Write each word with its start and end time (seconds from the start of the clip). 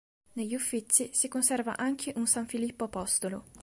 Negli 0.33 0.55
Uffizi 0.55 1.11
si 1.13 1.27
conserva 1.27 1.77
anche 1.77 2.11
un 2.15 2.25
"San 2.25 2.47
Filippo 2.47 2.85
apostolo". 2.85 3.43